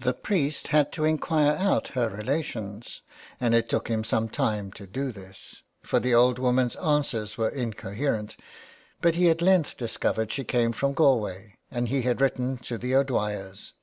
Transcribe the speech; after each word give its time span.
The 0.00 0.14
priest 0.14 0.68
had 0.68 0.90
to 0.92 1.04
inquire 1.04 1.54
out 1.54 1.88
her 1.88 2.08
relations, 2.08 3.02
and 3.38 3.54
it 3.54 3.68
took 3.68 3.88
him 3.88 4.04
some 4.04 4.30
time 4.30 4.72
to 4.72 4.86
do 4.86 5.12
this, 5.12 5.62
for 5.82 6.00
the 6.00 6.14
old 6.14 6.38
woman's 6.38 6.76
answers 6.76 7.36
were 7.36 7.50
incoherent, 7.50 8.36
but 9.02 9.16
he 9.16 9.28
at 9.28 9.42
length 9.42 9.76
discovered 9.76 10.32
she 10.32 10.44
came 10.44 10.72
from 10.72 10.94
Galway, 10.94 11.56
and 11.70 11.90
he 11.90 12.00
had 12.00 12.22
written 12.22 12.56
to 12.56 12.78
the 12.78 12.94
O'Dwyers. 12.94 13.74